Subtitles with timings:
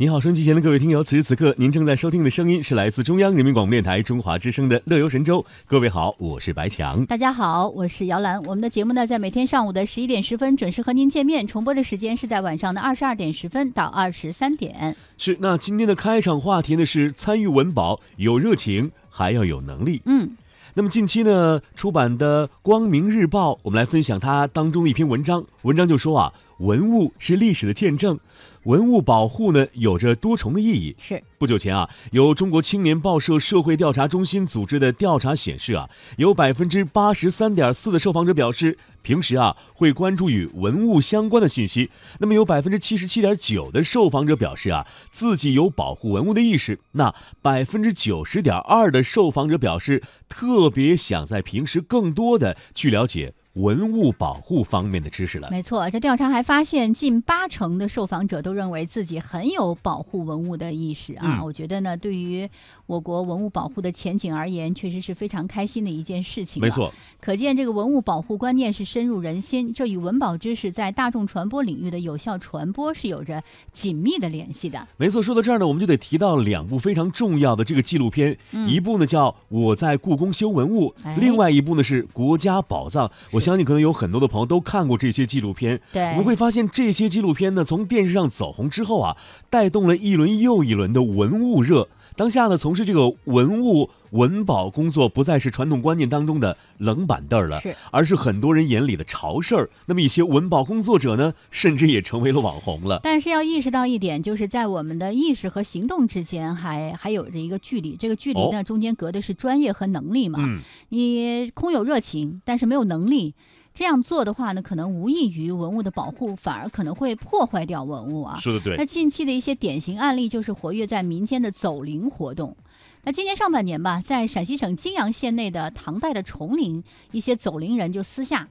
[0.00, 5.42] 你好，收音机前的各位听友，此时此刻您正在收听的声音是来自中央人民广播电台中华之声的《乐游神州》。
[5.66, 7.04] 各位好，我是白强。
[7.04, 8.42] 大家好，我是姚兰。
[8.44, 14.96] 我们的节目呢，在每天上午的十一点十分准时和您见面，重播的时间是在晚上的二十二点十分到二十三点。
[15.18, 20.00] 是，那今天的开场话题呢是参与文保，有热情还要有能力。
[20.06, 20.30] 嗯，
[20.72, 25.44] 那么近期呢出版的《光明日报》，我们来分享它当中的一篇文章。
[25.60, 28.18] 文章就说啊，文物是历史的见证。
[28.64, 30.94] 文物保护呢，有着多重的意义。
[30.98, 41.90] 是不久前啊，由中国青年报社社会调查中心组织的调查显示啊，有百分之八十三点四的受访者表示，平时啊会关注与文物相关的信息。
[42.18, 46.80] 那么有百分之七十七点九的受访者表示啊，自己有保护文物的意识。
[46.92, 53.34] 那百分之九十点二的受访者表示，特别想在平时更多的去了解。
[53.54, 55.48] 文物保护方面的知识了。
[55.50, 61.42] 没错，这调查还发现，近八成的受访者都认为自己很有保护文物的意识啊。
[61.42, 62.48] 我觉得呢，对于
[62.86, 66.62] 我国文物保护的前景而言，确实是非常开心的一件事情。
[66.62, 73.40] 没错，可见这个文物保护观念是深入人心，这与文保知识在大众传播领域的有效传播是有着
[73.72, 74.84] 紧密的联系的。
[74.96, 78.36] 没错，说到这儿呢，我们就得提到两部非常重要的这个纪录片，
[78.68, 83.06] 一部呢叫《我在故宫修文物》，另外一部呢是《国家宝藏》。
[83.30, 89.16] 我相信可能有很多的朋友都看过这些纪录片，对，我们会发现这些纪录片呢，从电视上走红之后啊，
[89.48, 91.86] 带动了一轮又一轮的文物热。
[92.20, 99.70] 当下呢，从事这个文物文保工作，不再是传统观念当中的冷板凳了，是，而是很多人眼里的潮事儿。
[99.86, 103.00] 那么一些文保工作者呢，甚至也成为了网红了。
[103.02, 107.96] 但是要意识到一点，就是在我们的意识和行动之间，还还有着一个距离。
[107.96, 110.40] 这个距离呢，中间隔的是专业和能力嘛。
[110.42, 110.60] 嗯，
[110.90, 113.34] 你空有热情，但是没有能力。
[113.72, 118.36] 这样做的话呢，可能无异于文物的保护，反而可能会破坏掉文物啊。
[118.36, 118.76] 说的对。
[118.76, 122.56] 那近期的一些典型案例就是活跃在民间的走灵活动。
[123.04, 126.82] 那今年上半年吧，在陕西省泾阳县内的唐代的崇陵，
[127.12, 128.46] 一些走灵人就私下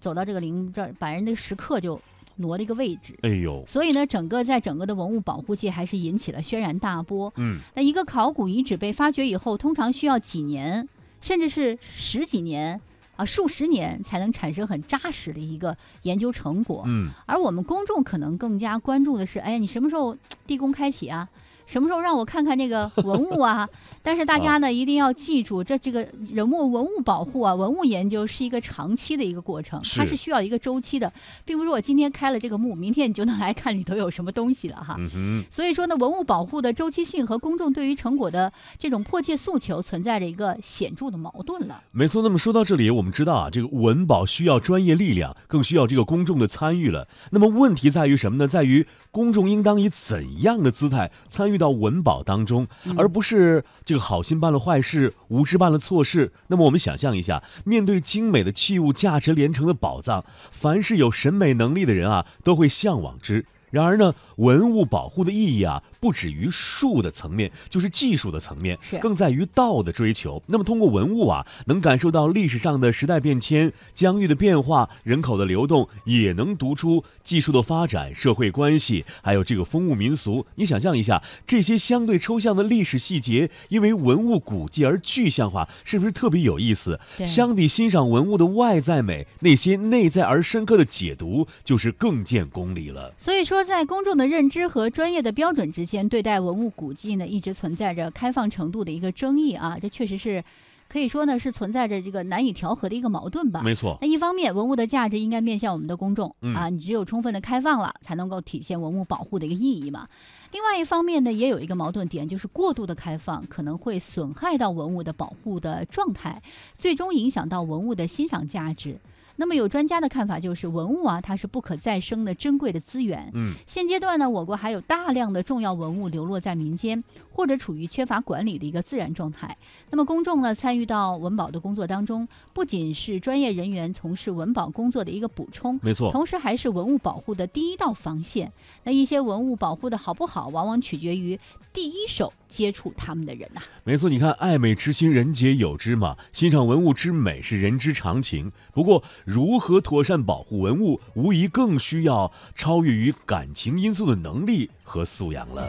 [0.00, 1.98] 走到这个陵这儿，把人的石刻就
[2.36, 3.16] 挪了一个位置。
[3.22, 3.64] 哎呦！
[3.66, 7.32] 所以呢，整个在整个的文物保护界还是引起了轩然大波。
[7.36, 7.60] 嗯。
[7.74, 10.86] 那一个考古遗址被发掘以后，通常需要几年，
[11.22, 12.78] 甚至是十几年。
[13.20, 16.84] 啊，数十年才能产生很扎实的一个研究成果。
[16.86, 20.16] 嗯，而我们公众可能更加关注的是，哎呀，你什么时候
[20.46, 21.28] 地宫开启啊？
[21.70, 23.68] 什么时候让我看看那个文物啊？
[24.02, 31.12] 但是大家呢一定要记住，这这个人物文物保护啊，文物研究是一个长期的一个过程，它是需要一个周期的，
[31.44, 34.96] 并不是我今天开了这个墓，明天你就能来看里头有什么东西了哈。
[35.14, 41.82] 嗯所以说呢，文物保护的周期性和公众对于成果的这种迫切诉求存在着一个显著的矛盾了。
[41.92, 47.06] 没错，那么说到这里，我们知道啊，这个文保需要专业力量，更需要这个公众的参与了。
[47.30, 48.48] 那么问题在于什么呢？
[48.48, 51.60] 在于公众应当以怎样的姿态参与？
[51.60, 52.66] 到文保当中，
[52.96, 56.32] 而不是这个好心办了坏事，无知办了错事。
[56.46, 63.44] 那么我们想象一下，面对精美的器物、价值连城的宝藏，凡是有审美能力的人啊，都会向往之。
[63.70, 65.82] 然而呢，文物保护的意义啊。
[66.00, 70.42] 不止于术的层面，就是技术的层面，是更在于道的追求。
[70.46, 80.46] 那么通过文物啊，能感受到历史上的时代变迁、疆域的变化、人口的流动，也能读出技术的发展、社会关系，还有这个风物民俗。
[80.54, 86.98] 你想象一下，这些相对抽象的历史细节，因为文物古迹而具象化，是不是特别有意思？
[87.26, 93.12] 相比欣赏文物的外在美，那些内在而深刻的解读，就是更见功力了。
[93.18, 95.84] 所以说，在公众的认知和专业的标准之。
[95.84, 100.44] 间对待文物古迹呢，一直存在着开放程度的一个争议啊，这确实是
[100.88, 103.62] 可以说呢是存在着这个难以调和的一个矛盾吧。
[103.62, 103.96] 没错。
[104.00, 110.08] 那一方面，文物的价值应该面向我们的公众啊，你只有充分的开放了，才能够体现文物保护的一个意义嘛。
[110.52, 116.42] 另外一方面呢，也有一个矛盾点，就是过度的开放可能会损害到文物的保护的状态，
[116.76, 118.98] 最终影响到文物的欣赏价值。
[119.40, 123.30] 那么有专家的看法就是，文物啊，它是不可再生的珍贵的资源。
[123.32, 129.56] 嗯，现阶段呢，我国还有大量的重要文物流落在民间，或者处于缺乏管理的一个自然状态。
[129.88, 138.52] 那么公众呢，参与到文保的工作当中，不仅是专业人员从事文保工作的一个补充，没错，同时还是文物保护的第一道防线。
[138.84, 141.40] 那一些文物保护的好不好，往往取决于
[141.72, 142.30] 第一手。
[142.50, 146.16] 接触他们的人呐，没错，你看，爱美之心，人皆有之嘛。
[146.32, 155.68] 欣赏文物之美是人之常情，不过，如何妥善保护文物，无疑更需要超越于感情因素的能力和素养了。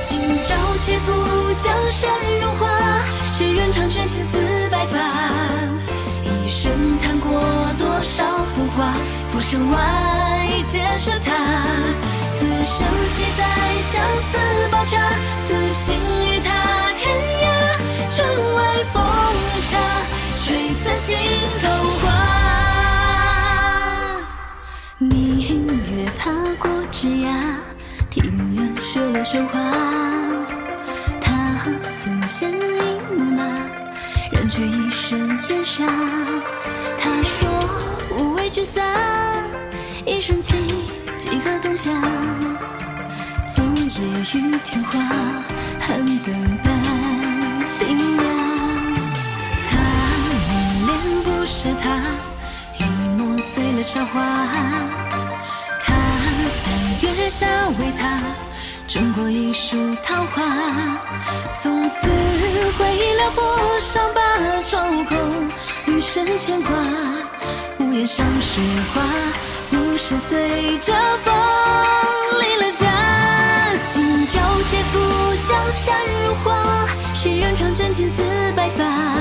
[0.00, 1.12] 今朝且赴
[1.54, 2.10] 江山
[2.40, 2.74] 如画。
[4.94, 5.00] 罢
[6.22, 7.28] 一生叹过
[7.76, 8.94] 多少浮华
[9.26, 11.32] 浮生外皆是他
[12.30, 13.44] 此生系在
[13.80, 14.38] 相思
[14.70, 15.10] 宝扎
[15.40, 17.02] 此心与他天
[17.42, 17.46] 涯
[18.08, 18.24] 城
[18.54, 19.02] 外风
[19.58, 19.76] 沙
[20.36, 21.16] 吹散心
[21.60, 21.68] 头
[22.00, 22.04] 话
[24.98, 27.34] 明月爬过枝桠
[28.10, 28.22] 庭
[28.54, 29.60] 院雪落雪花
[31.20, 31.66] 他
[31.96, 32.63] 曾献
[34.54, 35.18] 染去一身
[35.48, 35.84] 烟沙。
[36.96, 37.48] 他说
[38.16, 38.84] 无畏聚散，
[40.06, 40.56] 一生情
[41.18, 41.90] 几个冬夏。
[43.48, 45.00] 昨夜雨天花，
[45.80, 46.72] 寒灯伴
[47.66, 48.22] 清雅。
[49.68, 49.72] 他
[50.46, 50.48] 恋
[50.86, 52.00] 恋不是他，
[52.78, 52.84] 一
[53.18, 54.20] 梦碎了韶华。
[55.80, 55.92] 他
[56.62, 57.46] 在月下
[57.78, 58.20] 为他
[58.94, 60.40] 种过一树桃花，
[61.52, 62.06] 从此
[62.78, 63.42] 回忆了不
[63.80, 64.20] 伤疤，
[64.62, 65.50] 愁空
[65.86, 66.72] 余生牵挂。
[67.80, 68.60] 屋檐上雪
[68.94, 69.02] 花，
[69.72, 70.92] 无声随着
[71.24, 71.34] 风
[72.40, 72.88] 离了家。
[73.88, 74.38] 今朝
[74.70, 75.00] 且赴
[75.42, 76.86] 江山如画，
[77.16, 78.22] 谁人唱卷青丝
[78.54, 79.13] 白发？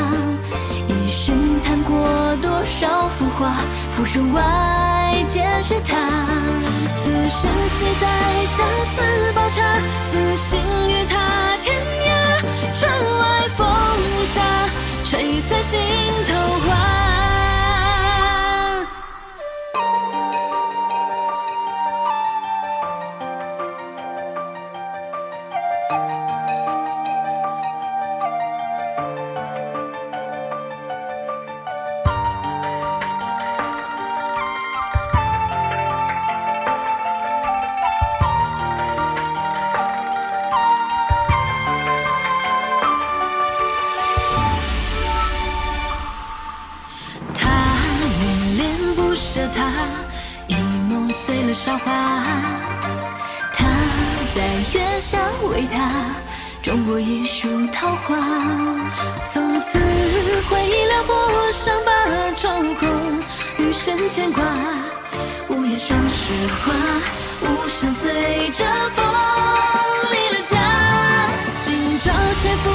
[2.42, 3.54] 多少浮华，
[3.92, 5.98] 浮生外皆是他。
[6.96, 9.62] 此生系在相思宝刹，
[10.10, 11.76] 此心与他天
[12.06, 12.10] 涯。
[12.74, 12.90] 城
[13.20, 13.68] 外风
[14.26, 14.42] 沙，
[15.04, 15.80] 吹散心
[16.28, 16.53] 头
[49.36, 49.72] 恋不舍他，
[50.48, 50.56] 一
[50.88, 51.92] 梦碎了韶华。
[53.54, 53.66] 他
[54.36, 54.42] 在
[54.74, 55.18] 月下
[55.50, 55.90] 为他
[56.62, 58.16] 种过一树桃花，
[59.26, 59.80] 从此
[60.50, 61.92] 回忆撩拨伤疤，
[62.36, 62.88] 愁空
[63.58, 64.44] 余生牵挂。
[65.50, 66.34] 屋檐上雪
[66.64, 66.74] 花，
[67.42, 69.04] 无声随着风
[70.12, 70.60] 离了家。
[71.56, 72.70] 今朝且负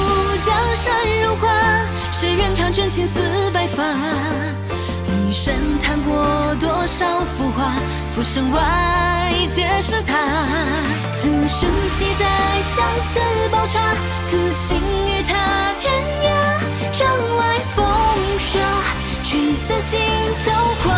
[0.45, 1.47] 江山如画，
[2.11, 3.21] 谁人唱卷青丝
[3.51, 3.83] 白发？
[5.29, 7.71] 一生谈过多少浮华，
[8.15, 10.17] 浮生外皆是他。
[11.13, 12.25] 此生系在
[12.63, 12.83] 相
[13.13, 13.19] 思
[13.51, 13.93] 宝刹，
[14.25, 15.93] 此心与他天
[16.23, 16.25] 涯。
[16.91, 17.05] 城
[17.37, 17.85] 外风
[18.39, 18.57] 沙，
[19.23, 19.99] 吹散心
[20.43, 20.95] 头花。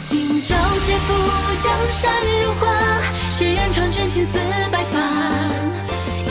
[0.00, 1.14] 今朝且赴
[1.60, 2.12] 江山
[2.42, 2.66] 如画，
[3.30, 4.40] 谁人长卷青丝
[4.72, 4.98] 白发？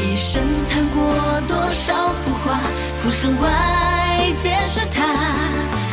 [0.06, 2.60] 一生谈过多少浮华，
[2.98, 5.04] 浮生外皆是他。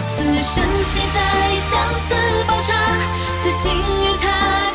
[0.07, 2.15] 此生写在相思
[2.47, 2.75] 宝刹，
[3.43, 4.71] 此心与他